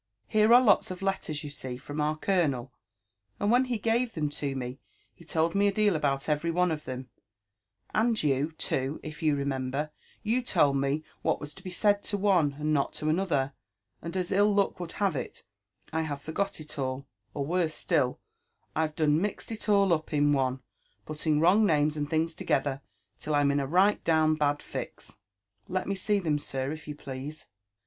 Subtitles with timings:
[0.19, 2.71] *' Here are lots of letters, you see, from our colonel:
[3.39, 4.79] and when he gave them to me,
[5.13, 7.09] he told me a deal about every one of them;—
[7.93, 9.91] and you, too, if you remember—
[10.31, 13.53] you told me what was to be said to one, and not to another;
[14.01, 15.43] and, as ill luck would have it,
[15.93, 17.05] I have forgot it all,—
[17.35, 18.19] or, worse still,
[18.75, 20.61] I've gone done mixed it all up in one,
[21.05, 22.81] putting wrong names and things together
[23.19, 25.17] till Tm in a right down bad fix."
[25.67, 27.45] Let me see them, sir, if you please.